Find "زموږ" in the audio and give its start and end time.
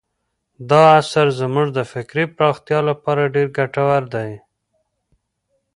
1.39-1.67